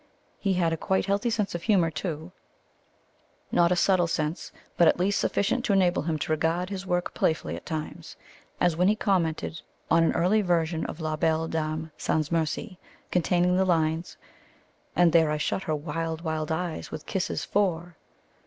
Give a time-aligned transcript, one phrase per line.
[0.39, 2.31] He had a quite healthy sense of humour, too
[3.51, 7.13] not a subtle sense, but at least sufficient to enable him to regard his work
[7.13, 8.15] playfully at times,
[8.59, 9.61] as when he commented
[9.91, 12.79] on an early version of La Belle Dame sans Merci
[13.11, 14.17] containing the lines:
[14.95, 17.95] And there I shut her wild, wild eyes With kisses four.